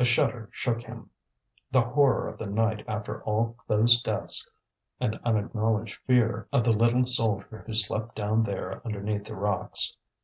[0.00, 1.10] A shudder shook him,
[1.70, 4.50] the horror of the night after all those deaths,
[4.98, 9.96] an unacknowledged fear of the little soldier who slept down there underneath the rocks.